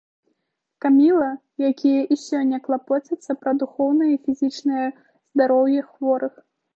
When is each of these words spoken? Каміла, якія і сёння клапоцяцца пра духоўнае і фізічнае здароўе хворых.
Каміла, 0.83 1.25
якія 1.71 1.99
і 2.15 2.15
сёння 2.21 2.57
клапоцяцца 2.67 3.35
пра 3.41 3.53
духоўнае 3.65 4.07
і 4.15 4.17
фізічнае 4.25 4.87
здароўе 5.33 5.85
хворых. 5.91 6.33